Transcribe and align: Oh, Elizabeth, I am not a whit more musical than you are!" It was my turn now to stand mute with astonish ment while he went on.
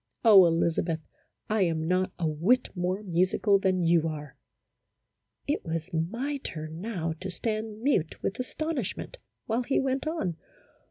Oh, 0.25 0.47
Elizabeth, 0.47 0.99
I 1.47 1.61
am 1.61 1.87
not 1.87 2.11
a 2.17 2.27
whit 2.27 2.69
more 2.75 3.03
musical 3.03 3.59
than 3.59 3.83
you 3.83 4.07
are!" 4.07 4.35
It 5.55 5.63
was 5.63 5.93
my 5.93 6.37
turn 6.37 6.81
now 6.81 7.13
to 7.19 7.29
stand 7.29 7.83
mute 7.83 8.15
with 8.23 8.39
astonish 8.39 8.97
ment 8.97 9.17
while 9.45 9.61
he 9.61 9.79
went 9.79 10.07
on. 10.07 10.37